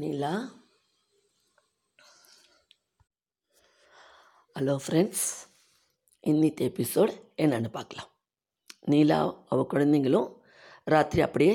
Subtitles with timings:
[0.00, 0.30] நீலா
[4.56, 5.24] hello friends
[6.24, 8.10] இன்னித்த episode என்னென்னு பார்க்கலாம்.
[8.80, 9.18] நீலா
[9.48, 10.28] அவள் குழந்தைங்களும்
[10.84, 11.54] ராத்திரி அப்படியே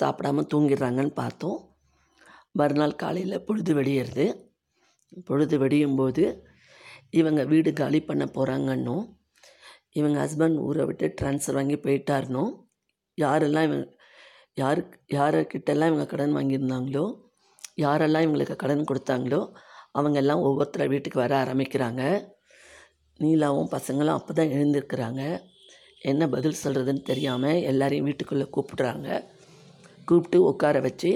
[0.00, 1.58] சாப்பிடாம தூங்கிடுறாங்கன்னு பார்த்தோம்.
[2.50, 4.26] மறுநாள் காலையில் பொழுது வெடியிறது.
[5.24, 6.24] பொழுது வெடியும் போது
[7.10, 9.04] இவங்க வீடு காலி பண்ண போகிறாங்கன்னும்
[9.92, 12.52] இவங்க ஹஸ்பண்ட் ஊரை விட்டு ட்ரான்ஸ்ஃபர் வாங்கி போயிட்டாருனும்
[13.18, 13.86] யாரெல்லாம் இவங்க
[14.54, 17.06] யாருக்கு யாருக்கிட்டெல்லாம் இவங்க கடன் வாங்கியிருந்தாங்களோ
[17.78, 19.40] யாரெல்லாம் இவங்களுக்கு கடன் கொடுத்தாங்களோ
[19.98, 22.02] அவங்க எல்லாம் ஒவ்வொருத்தர வீட்டுக்கு வர ஆரம்பிக்கிறாங்க.
[23.20, 25.22] நீலாவும் பசங்களும் அப்போ தான் எழுந்திருக்கிறாங்க.
[26.10, 29.08] என்ன பதில் சொல்கிறதுன்னு தெரியாமல் எல்லாரையும் வீட்டுக்குள்ளே கூப்பிட்றாங்க.
[30.08, 31.10] கூப்பிட்டு உட்கார வச்சு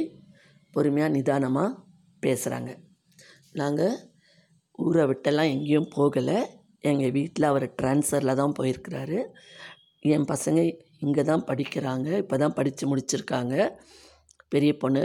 [0.74, 1.76] பொறுமையாக நிதானமாக
[2.24, 2.70] பேசுகிறாங்க
[3.60, 3.96] நாங்கள்
[4.78, 6.38] ஊரை விட்டெல்லாம் எங்கேயும் போகலை.
[6.90, 9.18] எங்கள் வீட்டில் அவர் ட்ரான்ஸ்ஃபரில் தான் போயிருக்கிறாரு.
[10.14, 10.60] என் பசங்க
[11.04, 12.08] இங்கே தான் படிக்கிறாங்க.
[12.22, 13.54] இப்போ தான் படித்து முடிச்சிருக்காங்க.
[14.52, 15.04] பெரிய பொண்ணு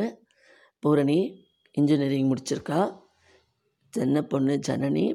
[0.83, 1.19] பூரணி
[1.77, 2.79] இன்ஜினியரிங் முடிச்சிருக்கா.
[3.93, 5.05] சின்ன பொண்ணு ஜனனி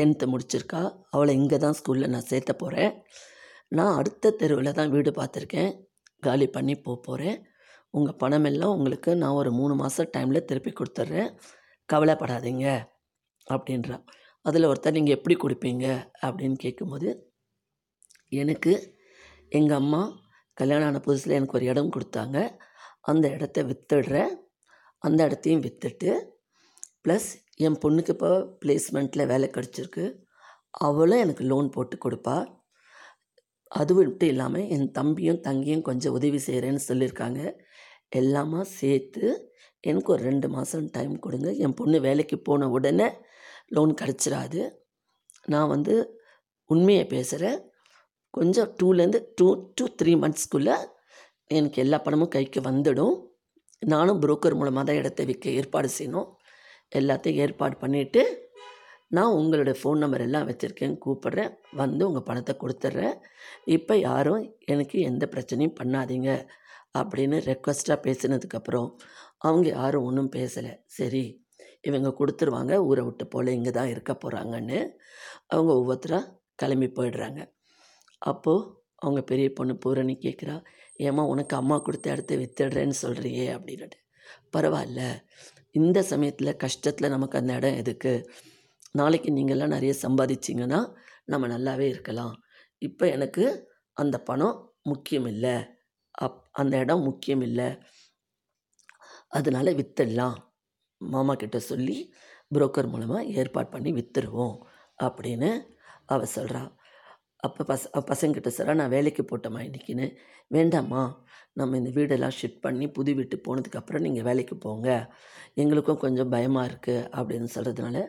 [0.00, 0.80] டென்த்து முடிச்சிருக்கா.
[1.14, 2.92] அவளை இங்கே தான் ஸ்கூலில் நான் சேர்த்த போகிறேன்
[3.78, 5.70] நான் அடுத்த தெருவில் தான் வீடு பார்த்துருக்கேன்.
[6.26, 7.38] காலி பண்ணி போக போகிறேன்
[7.96, 11.30] உங்கள் பணமெல்லாம் உங்களுக்கு நான் ஒரு மூணு மாதம் டைமில் திருப்பி கொடுத்துட்றேன்.
[11.92, 12.66] கவலைப்படாதீங்க
[13.46, 13.96] அப்படின்றா.
[14.46, 15.86] அதில் ஒருத்தர் நீங்கள் எப்படி கொடுப்பீங்க?
[16.26, 17.08] அப்படின்னு கேட்கும்போது
[18.32, 18.72] எனக்கு
[19.58, 20.02] எங்கள் அம்மா
[20.58, 22.38] கல்யாணம் ஆன புதுசில் எனக்கு ஒரு இடம் கொடுத்தாங்க.
[23.10, 24.32] அந்த இடத்த விற்றுடுறேன்
[24.98, 26.10] அந்த இடத்தையும் விற்றுட்டு
[27.04, 28.30] ப்ளஸ் என் பொண்ணுக்கு இப்போ
[28.62, 30.18] ப்ளேஸ்மெண்ட்டில் வேலை கிடச்சிருக்கு.
[30.70, 32.56] அவளும் எனக்கு லோன் போட்டு கொடுப்பா.
[33.66, 37.40] அது மட்டும் இல்லாமல் என் தம்பியும் தங்கியும் கொஞ்சம் உதவி செய்கிறேன்னு சொல்லியிருக்காங்க.
[38.08, 41.52] எல்லாமே சேர்த்து எனக்கு ஒரு ரெண்டு மாதம் டைம் கொடுங்க.
[41.54, 43.08] என் பொண்ணு வேலைக்கு போன உடனே
[43.66, 44.60] லோன் கிடச்சிடாது
[45.46, 45.94] நான் வந்து
[46.64, 47.58] உண்மையை பேசுகிறேன்
[48.30, 50.76] கொஞ்சம் டூலேருந்து டூ டூ த்ரீ மந்த்ஸ்க்குள்ளே
[51.46, 53.14] எனக்கு எல்லா பணமும் கைக்கு வந்துடும்.
[53.82, 56.28] நானும் புரோக்கர் மூலமாக தான் இடத்த விற்க ஏற்பாடு செய்யணும்.
[56.98, 58.22] எல்லாத்தையும் ஏற்பாடு பண்ணிவிட்டு
[59.16, 63.14] நான் உங்களுடைய ஃபோன் நம்பர் எல்லாம் வச்சுருக்கேன் கூப்பிட்றேன் வந்து உங்கள் பணத்தை கொடுத்துட்றேன்.
[63.76, 64.42] இப்போ யாரும்
[64.72, 66.30] எனக்கு எந்த பிரச்சனையும் பண்ணாதீங்க
[67.00, 68.88] அப்படின்னு ரெக்வஸ்ட்டாக பேசினதுக்கப்புறம்
[69.46, 70.72] அவங்க யாரும் ஒன்றும் பேசலை.
[70.98, 71.24] சரி
[71.88, 74.80] இவங்க கொடுத்துருவாங்க ஊரை விட்டு போல் இங்கே தான் இருக்க போகிறாங்கன்னு
[75.52, 76.30] அவங்க ஒவ்வொருத்தராக
[76.62, 77.40] கிளம்பி போயிடுறாங்க.
[78.30, 78.66] அப்போது
[79.02, 80.56] அவங்க பெரிய பொண்ணு பூரணி கேட்குறா
[80.98, 83.98] ஏம்மா உனக்கு அம்மா கொடுத்த இடத்த வித்துடுறேன்னு சொல்கிறியே அப்படின்னுட்டு.
[84.56, 85.24] பரவாயில்ல.
[85.70, 88.30] இந்த சமயத்தில் கஷ்டத்தில் நமக்கு அந்த இடம் எதுக்கு?
[88.92, 90.80] நாளைக்கு நீங்கள்லாம் நிறைய சம்பாதிச்சிங்கன்னா
[91.24, 92.34] நம்ம நல்லாவே இருக்கலாம்.
[92.78, 93.44] இப்போ எனக்கு
[93.92, 95.56] அந்த பணம் முக்கியம் இல்லை
[96.10, 97.78] அப் அந்த இடம் முக்கியம் இல்லை
[99.28, 100.36] அதனால் விற்றுடலாம்
[101.00, 102.14] மாமா கிட்ட சொல்லி
[102.54, 104.56] புரோக்கர் மூலமாக ஏற்பாடு பண்ணி விற்றுருவோம்
[105.02, 105.50] அப்படின்னு
[106.06, 106.70] அவள் சொல்கிறாள்
[107.46, 110.06] அப்போ பச பசங்கிட்ட சார் நான் வேலைக்கு போட்டோம்மா இன்றைக்கின்னு
[110.50, 111.02] வேண்டாம்மா.
[111.58, 114.88] நம்ம இந்த வீடெல்லாம் ஷிஃப்ட் பண்ணி புது வீட்டு போனதுக்கப்புறம் நீங்கள் வேலைக்கு போங்க.
[115.62, 118.02] எங்களுக்கும் கொஞ்சம் பயமாக இருக்குது அப்படின்னு சொல்கிறதுனால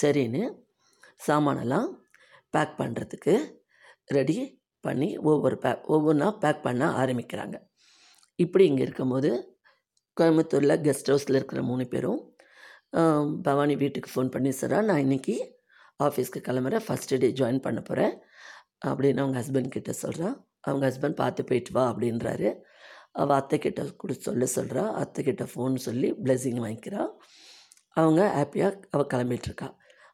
[0.00, 0.42] சரின்னு
[1.26, 1.88] சாமானெல்லாம்
[2.54, 3.34] பேக் பண்ணுறதுக்கு
[4.16, 4.38] ரெடி
[4.84, 7.56] பண்ணி ஒவ்வொரு பே ஒவ்வொன்றா பேக் பண்ண ஆரம்பிக்கிறாங்க.
[8.38, 9.30] இப்படி இங்கே இருக்கும்போது
[10.16, 12.20] கோயம்புத்தூரில் கெஸ்ட் ஹவுஸில் இருக்கிற மூணு பேரும்
[13.46, 15.36] பவானி வீட்டுக்கு ஃபோன் பண்ணி சார் நான் இன்றைக்கி
[16.06, 16.84] ஆஃபீஸ்க்கு கிளம்புறேன்.
[16.86, 18.14] ஃபஸ்ட்டு டே ஜாயின் பண்ண போகிறேன்
[18.88, 20.28] அப்படின்னு அவங்க ஹஸ்பண்ட் கிட்ட சொல்கிறா
[20.60, 22.50] அவங்க ஹஸ்பண்ட் பார்த்து போயிட்டு வா அப்படின்றாரு.
[23.12, 27.02] அவள் அத்தைக்கிட்ட கொடுத்து சொல்ல சொல்கிறா அத்தைக்கிட்ட ஃபோன் சொல்லி பிளெஸிங் வாங்கிக்கிறா.
[27.96, 29.68] அவங்க ஹாப்பியாக அவள் கிளம்பிகிட்ருக்கா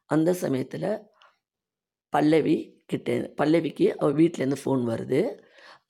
[0.05, 0.89] அந்த சமயத்தில்
[2.13, 5.21] பல்லவி கிட்டே பல்லவிக்கு அவள் வீட்டிலேருந்து ஃபோன் வருது.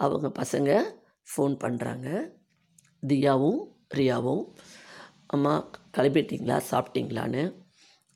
[0.05, 0.71] அவங்க பசங்க
[1.31, 2.07] ஃபோன் பண்ணுறாங்க
[3.07, 3.61] தியாவும்
[3.95, 4.43] ரியாவும்
[5.35, 5.53] அம்மா
[5.97, 6.57] கிளம்பிட்டீங்களா?
[6.71, 7.43] சாப்பிட்டீங்களான்னு?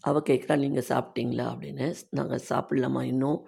[0.10, 1.46] அவள் கேட்குறா நீங்கள் சாப்பிட்டீங்களா?
[1.54, 1.88] அப்படின்னு.
[2.18, 3.40] நாங்கள் சாப்பிட்லாமா இன்னும்.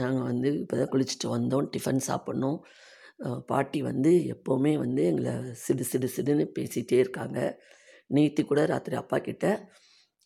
[0.00, 1.66] நாங்கள் வந்து இப்போ தான் குளிச்சுட்டு வந்தோம்.
[1.74, 2.58] டிஃபன் சாப்பிட்ணும்.
[3.50, 5.32] பாட்டி வந்து எப்போவுமே வந்து எங்களை
[5.64, 7.38] சிடு சிடு சிடுன்னு பேசிகிட்டே இருக்காங்க.
[8.16, 9.46] நேற்று கூட ராத்திரி அப்பா கிட்ட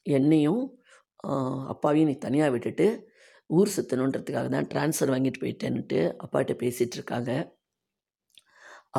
[0.06, 0.62] என்னையும்
[1.72, 2.86] அப்பாவையும் நீ தனியாக விட்டுட்டு
[3.50, 7.32] ஊர் சுற்றணுன்றதுக்காக தான் ட்ரான்ஸ்ஃபர் வாங்கிட்டு போயிட்டேன்னுட்டு அப்பாகிட்ட பேசிகிட்டு இருக்காங்க.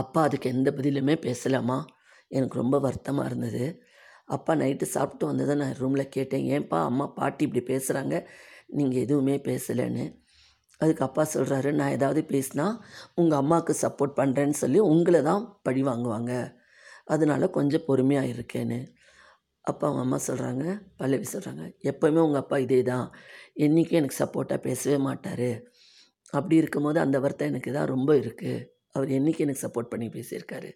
[0.02, 1.78] அப்பா அதுக்கு எந்த பதிலுமே பேசலாமா
[2.32, 3.66] எனக்கு ரொம்ப வருத்தமாக இருந்தது.
[4.30, 6.46] அப்பா நைட்டு சாப்பிட்டு வந்ததை நான் ரூமில் கேட்டேன்.
[6.56, 8.16] ஏன்ப்பா அம்மா பாட்டி இப்படி பேசுகிறாங்க
[8.78, 10.06] நீங்கள் எதுவுமே பேசலைன்னு.
[10.82, 12.66] அதுக்கு அப்பா சொல்கிறாரு நான் ஏதாவது பேசினா
[13.20, 16.34] உங்கள் அம்மாவுக்கு சப்போர்ட் பண்ணுறேன்னு சொல்லி உங்களை தான் பழி வாங்குவாங்க.
[17.14, 18.80] அதனால் கொஞ்சம் பொறுமையாக இருக்கேன்னு.
[19.72, 20.64] அப்பா அவங்க அம்மா சொல்கிறாங்க
[21.00, 23.06] பல்லவி சொல்கிறாங்க எப்போவுமே உங்கள் அப்பா இதே தான்
[23.66, 25.50] என்றைக்கும் எனக்கு சப்போர்ட்டாக பேசவே மாட்டார்.
[26.38, 28.66] அப்படி இருக்கும்போது அந்த வருத்தம் எனக்கு தான் ரொம்ப இருக்குது
[28.96, 30.72] அவர் என்றைக்கு எனக்கு சப்போர்ட் பண்ணி பேசியிருக்காரு.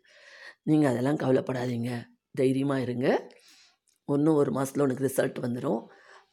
[0.69, 1.91] நீங்கள் அதெல்லாம் கவலைப்படாதீங்க.
[2.39, 3.07] தைரியமாக இருங்க.
[4.15, 5.81] இன்னும் ஒரு மாதத்தில் உனக்கு ரிசல்ட் வந்துடும்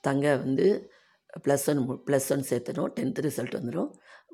[0.06, 0.66] தங்க வந்து
[1.44, 3.90] ப்ளஸ் ஒன் ப்ளஸ் ஒன் சேர்த்துடும் டென்த்து ரிசல்ட் வந்துடும்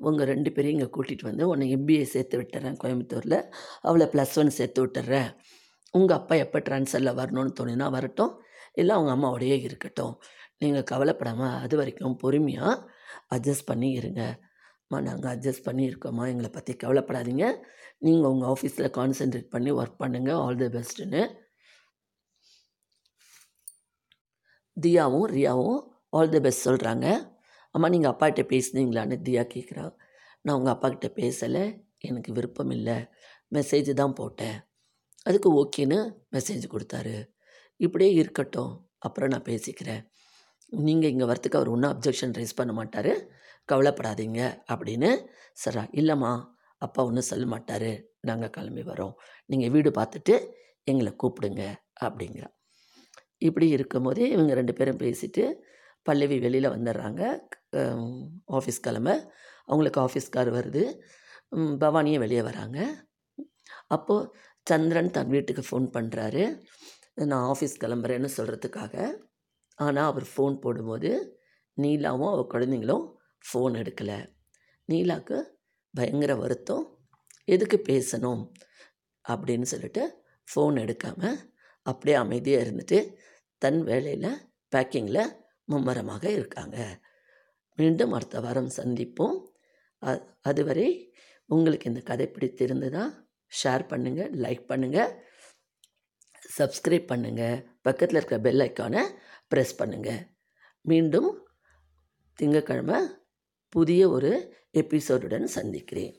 [0.07, 3.37] உங்கள் ரெண்டு பேரையும் இங்கே கூட்டிகிட்டு வந்து உன்னை எம்பிஏ சேர்த்து விட்டுறேன் கோயம்புத்தூரில்.
[3.87, 5.29] அவளை ப்ளஸ் ஒன் சேர்த்து விட்டுறேன்
[5.93, 8.33] உங்கள் அப்பா எப்போ ட்ரான்ஸ்ஃபரில் வரணும்னு தோணுனா வரட்டும்.
[8.79, 10.13] இல்லை அவங்க அம்மாவோடையே இருக்கட்டும்.
[10.61, 12.73] நீங்கள் கவலைப்படாமல் அது வரைக்கும் பொறுமையாக
[13.35, 14.21] அட்ஜஸ்ட் பண்ணி இருங்க.
[14.83, 17.45] அம்மா நாங்கள் அட்ஜஸ்ட் பண்ணியிருக்கோம்மா எங்களை பற்றி கவலைப்படாதீங்க.
[18.05, 21.21] நீங்கள் உங்கள் ஆஃபீஸில் கான்சென்ட்ரேட் பண்ணி ஒர்க் பண்ணுங்கள் ஆல் தி பெஸ்ட்டுன்னு
[24.77, 25.79] தியாவும் ரியாவும்
[26.09, 27.07] ஆல் தி பெஸ்ட் சொல்கிறாங்க
[27.75, 29.85] அம்மா நீங்கள் அப்பாகிட்ட பேசுனீங்களான்னு தியா கேட்குறா
[30.45, 31.63] நான் உங்கள் அப்பாக்கிட்ட பேசலை
[32.07, 32.97] எனக்கு விருப்பம் இல்லை
[33.55, 34.57] மெசேஜ் தான் போட்டேன்.
[35.27, 35.97] அதுக்கு ஓகேன்னு
[36.35, 37.15] மெசேஜ் கொடுத்தாரு.
[37.79, 40.01] இப்படியே இருக்கட்டும் அப்புறம் நான் பேசிக்கிறேன்.
[40.69, 43.11] நீங்கள் இங்கே வரத்துக்கு அவர் ஒன்றும் அப்ஜெக்ஷன் ரைஸ் பண்ண மாட்டார்.
[43.69, 44.41] கவலைப்படாதீங்க
[44.73, 45.09] அப்படின்னு
[45.63, 46.31] சரா இல்லைம்மா
[46.77, 47.91] அப்பா ஒன்றும் சொல்ல மாட்டார்.
[48.29, 49.13] நாங்கள் கிளம்பி வரோம்.
[49.45, 50.35] நீங்கள் வீடு பார்த்துட்டு
[50.83, 51.63] எங்களை கூப்பிடுங்க
[52.05, 52.49] அப்படிங்கிறா.
[53.47, 55.43] இப்படி இருக்கும்போதே இவங்க ரெண்டு பேரும் பேசிட்டு
[56.05, 57.21] பல்லவி வெளியில் வந்துடுறாங்க
[58.57, 59.09] ஆஃபீஸ் கிளம்ப.
[59.69, 60.83] அவங்களுக்கு ஆஃபீஸ் கார் வருது.
[61.83, 62.79] பவானியும் வெளியே வராங்க.
[63.87, 64.29] அப்போது
[64.67, 66.43] சந்திரன் தன் வீட்டுக்கு ஃபோன் பண்ணுறாரு
[67.31, 68.95] நான் ஆஃபீஸ் கிளம்புறேன்னு சொல்கிறதுக்காக
[69.79, 71.11] ஆனால் அவர் ஃபோன் போடும்போது
[71.77, 73.05] நீலாவும் அவள் குழந்தைங்களும்
[73.45, 74.19] ஃபோன் எடுக்கலை.
[74.89, 75.37] நீலாவுக்கு
[75.93, 76.85] பயங்கர வருத்தம்.
[77.53, 78.41] எதுக்கு பேசணும்?
[79.25, 80.03] அப்படின்னு சொல்லிட்டு
[80.47, 81.37] ஃபோன் எடுக்காமல்
[81.85, 82.99] அப்படியே அமைதியாக இருந்துட்டு
[83.61, 84.41] தன் வேலையில்
[84.73, 85.33] பேக்கிங்கில்
[85.71, 86.77] மும்மரமாக இருக்காங்க.
[87.77, 89.37] மீண்டும் அடுத்த வாரம் சந்திப்போம்.
[90.49, 90.87] அதுவரை
[91.49, 93.03] உங்களுக்கு இந்த கதை பிடித்திருந்ததா
[93.51, 95.11] ஷேர் பண்ணுங்கள் லைக் பண்ணுங்கள்
[96.57, 99.03] சப்ஸ்கிரைப் பண்ணுங்கள் பக்கத்தில் இருக்கிற பெல் ஐக்கானை
[99.51, 100.21] ப்ரெஸ் பண்ணுங்கள்
[100.85, 101.29] மீண்டும்
[102.39, 102.99] திங்கக்கிழமை
[103.73, 104.31] புதிய ஒரு
[104.81, 106.15] எபிசோடுடன் சந்திக்கிறேன்.